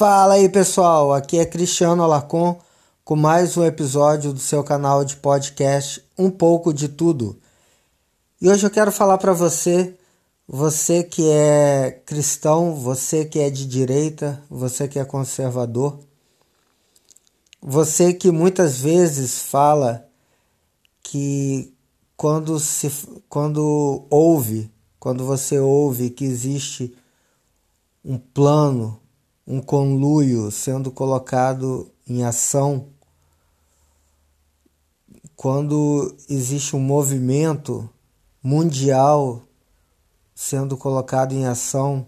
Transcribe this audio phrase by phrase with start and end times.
[0.00, 2.58] Fala aí pessoal, aqui é Cristiano Alarcon
[3.04, 7.38] com mais um episódio do seu canal de podcast Um pouco de Tudo.
[8.40, 9.94] E hoje eu quero falar para você,
[10.48, 15.98] você que é cristão, você que é de direita, você que é conservador,
[17.60, 20.08] você que muitas vezes fala
[21.02, 21.74] que
[22.16, 22.90] quando se
[23.28, 26.96] quando ouve, quando você ouve que existe
[28.02, 28.98] um plano,
[29.46, 32.88] um conluio sendo colocado em ação,
[35.34, 37.88] quando existe um movimento
[38.42, 39.42] mundial
[40.34, 42.06] sendo colocado em ação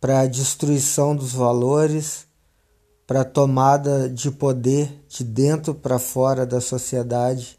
[0.00, 2.26] para a destruição dos valores,
[3.06, 7.58] para a tomada de poder de dentro para fora da sociedade.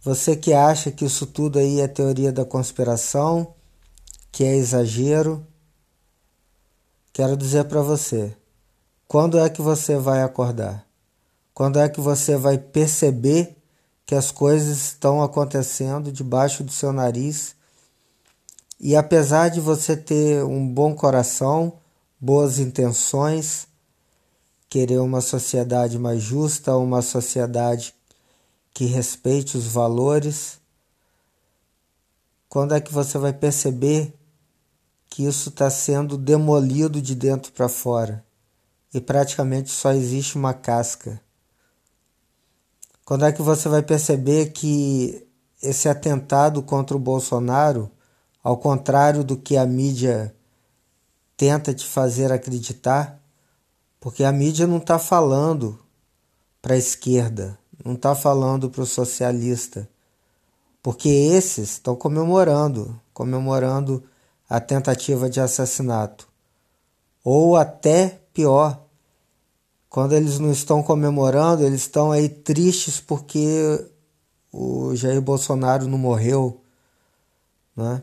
[0.00, 3.54] Você que acha que isso tudo aí é teoria da conspiração,
[4.32, 5.46] que é exagero,
[7.12, 8.34] quero dizer para você:
[9.06, 10.86] quando é que você vai acordar?
[11.52, 13.56] Quando é que você vai perceber
[14.06, 17.54] que as coisas estão acontecendo debaixo do seu nariz?
[18.80, 21.74] E apesar de você ter um bom coração,
[22.18, 23.68] boas intenções,
[24.68, 27.94] querer uma sociedade mais justa, uma sociedade
[28.72, 30.58] que respeite os valores,
[32.48, 34.14] quando é que você vai perceber
[35.12, 38.24] que isso está sendo demolido de dentro para fora
[38.94, 41.20] e praticamente só existe uma casca?
[43.04, 45.26] Quando é que você vai perceber que
[45.60, 47.90] esse atentado contra o Bolsonaro,
[48.42, 50.34] ao contrário do que a mídia
[51.36, 53.20] tenta te fazer acreditar,
[54.00, 55.78] porque a mídia não está falando
[56.62, 59.86] para a esquerda, não está falando para o socialista,
[60.82, 64.02] porque esses estão comemorando, comemorando
[64.52, 66.28] a tentativa de assassinato.
[67.24, 68.84] Ou até pior,
[69.88, 73.82] quando eles não estão comemorando, eles estão aí tristes porque
[74.52, 76.60] o Jair Bolsonaro não morreu,
[77.74, 78.02] né?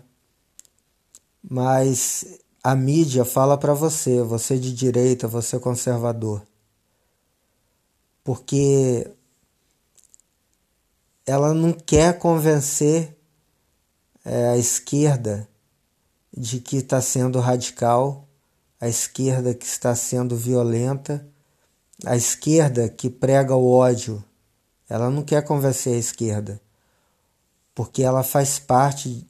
[1.48, 2.26] Mas
[2.64, 6.42] a mídia fala para você, você de direita, você conservador.
[8.24, 9.08] Porque
[11.28, 13.16] ela não quer convencer
[14.26, 15.48] é, a esquerda
[16.36, 18.28] de que está sendo radical,
[18.80, 21.28] a esquerda que está sendo violenta,
[22.06, 24.24] a esquerda que prega o ódio.
[24.88, 26.62] Ela não quer convencer a esquerda,
[27.76, 29.28] porque ela faz parte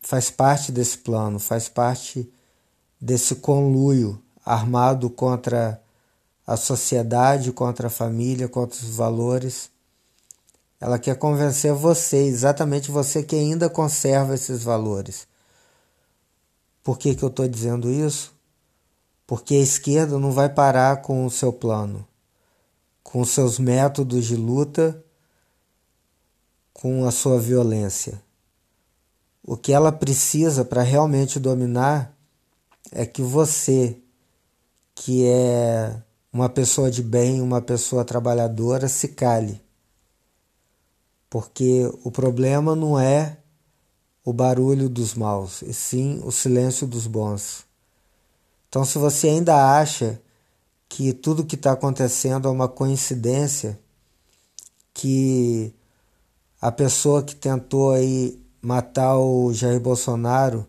[0.00, 2.32] faz parte desse plano, faz parte
[3.00, 5.82] desse conluio armado contra
[6.46, 9.70] a sociedade, contra a família, contra os valores
[10.80, 15.26] ela quer convencer você, exatamente você que ainda conserva esses valores.
[16.88, 18.34] Por que, que eu estou dizendo isso?
[19.26, 22.08] Porque a esquerda não vai parar com o seu plano,
[23.02, 25.04] com os seus métodos de luta,
[26.72, 28.22] com a sua violência.
[29.44, 32.16] O que ela precisa para realmente dominar
[32.90, 34.00] é que você,
[34.94, 35.94] que é
[36.32, 39.60] uma pessoa de bem, uma pessoa trabalhadora, se cale
[41.30, 43.37] porque o problema não é
[44.28, 47.64] o barulho dos maus, e sim o silêncio dos bons.
[48.68, 50.20] Então, se você ainda acha
[50.86, 53.80] que tudo que está acontecendo é uma coincidência,
[54.92, 55.72] que
[56.60, 60.66] a pessoa que tentou aí matar o Jair Bolsonaro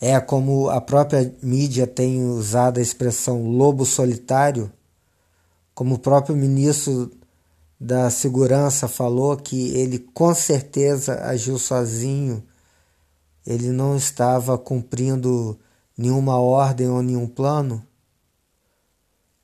[0.00, 4.68] é como a própria mídia tem usado a expressão lobo solitário,
[5.72, 7.08] como o próprio ministro
[7.78, 12.42] da segurança falou que ele com certeza agiu sozinho,
[13.46, 15.58] ele não estava cumprindo
[15.96, 17.86] nenhuma ordem ou nenhum plano?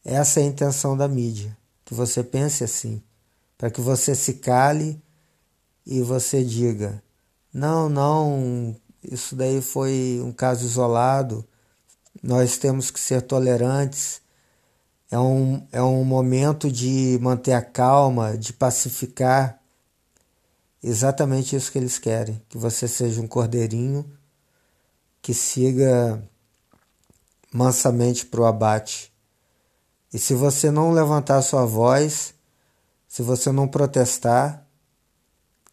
[0.05, 3.03] Essa é a intenção da mídia, que você pense assim,
[3.59, 5.03] para que você se cale
[5.85, 7.03] e você diga:
[7.53, 11.45] não, não, isso daí foi um caso isolado,
[12.23, 14.21] nós temos que ser tolerantes
[15.11, 19.60] é um, é um momento de manter a calma, de pacificar.
[20.83, 24.11] Exatamente isso que eles querem: que você seja um cordeirinho
[25.21, 26.23] que siga
[27.53, 29.13] mansamente para o abate.
[30.13, 32.35] E se você não levantar sua voz,
[33.07, 34.67] se você não protestar,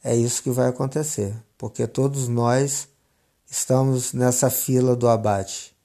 [0.04, 2.88] é isso que vai acontecer, porque todos nós
[3.50, 5.76] estamos nessa fila do abate.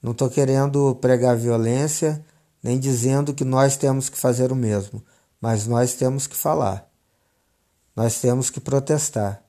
[0.00, 2.24] Não estou querendo pregar violência,
[2.62, 5.02] nem dizendo que nós temos que fazer o mesmo,
[5.40, 6.91] mas nós temos que falar.
[7.94, 9.42] Nós temos que protestar.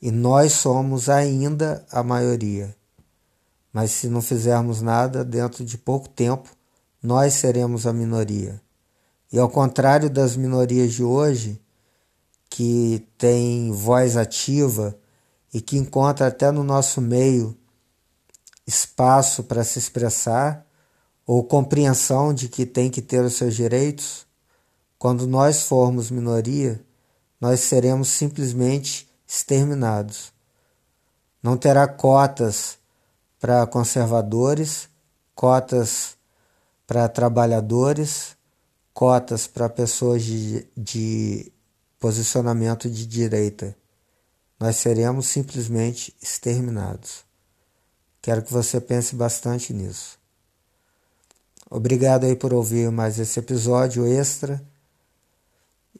[0.00, 2.74] E nós somos ainda a maioria.
[3.72, 6.48] Mas se não fizermos nada, dentro de pouco tempo,
[7.02, 8.60] nós seremos a minoria.
[9.32, 11.60] E ao contrário das minorias de hoje,
[12.48, 14.98] que têm voz ativa
[15.52, 17.56] e que encontra até no nosso meio
[18.66, 20.66] espaço para se expressar
[21.26, 24.26] ou compreensão de que tem que ter os seus direitos,
[24.98, 26.82] quando nós formos minoria,
[27.40, 30.32] nós seremos simplesmente exterminados.
[31.42, 32.78] Não terá cotas
[33.38, 34.88] para conservadores,
[35.34, 36.16] cotas
[36.86, 38.36] para trabalhadores,
[38.92, 41.52] cotas para pessoas de, de
[42.00, 43.76] posicionamento de direita.
[44.58, 47.24] Nós seremos simplesmente exterminados.
[48.20, 50.18] Quero que você pense bastante nisso.
[51.70, 54.60] Obrigado aí por ouvir mais esse episódio extra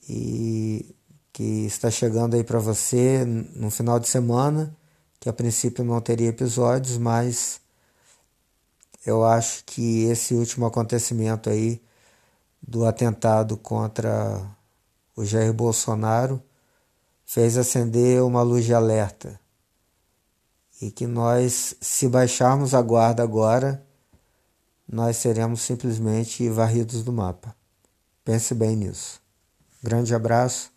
[0.09, 0.97] e
[1.39, 4.77] que está chegando aí para você no final de semana,
[5.21, 7.61] que a princípio não teria episódios, mas
[9.07, 11.81] eu acho que esse último acontecimento aí
[12.61, 14.45] do atentado contra
[15.15, 16.43] o Jair Bolsonaro
[17.25, 19.39] fez acender uma luz de alerta
[20.83, 23.81] e que nós, se baixarmos a guarda agora,
[24.89, 27.55] nós seremos simplesmente varridos do mapa.
[28.25, 29.23] Pense bem nisso.
[29.81, 30.77] Grande abraço